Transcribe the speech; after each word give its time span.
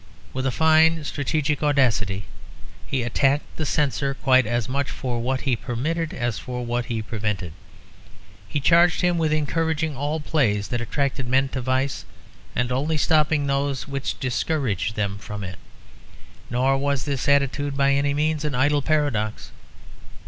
With 0.33 0.47
a 0.47 0.51
fine 0.51 1.03
strategic 1.03 1.61
audacity 1.61 2.25
he 2.87 3.03
attacked 3.03 3.43
the 3.57 3.67
Censor 3.67 4.15
quite 4.15 4.47
as 4.47 4.67
much 4.67 4.89
for 4.89 5.19
what 5.19 5.41
he 5.41 5.55
permitted 5.55 6.11
as 6.11 6.39
for 6.39 6.65
what 6.65 6.85
he 6.85 7.03
prevented. 7.03 7.53
He 8.47 8.59
charged 8.59 9.01
him 9.01 9.19
with 9.19 9.31
encouraging 9.31 9.95
all 9.95 10.19
plays 10.19 10.69
that 10.69 10.81
attracted 10.81 11.27
men 11.27 11.49
to 11.49 11.61
vice 11.61 12.03
and 12.55 12.71
only 12.71 12.97
stopping 12.97 13.45
those 13.45 13.87
which 13.87 14.19
discouraged 14.19 14.95
them 14.95 15.19
from 15.19 15.43
it. 15.43 15.59
Nor 16.49 16.79
was 16.79 17.05
this 17.05 17.29
attitude 17.29 17.77
by 17.77 17.93
any 17.93 18.15
means 18.15 18.43
an 18.43 18.55
idle 18.55 18.81
paradox. 18.81 19.51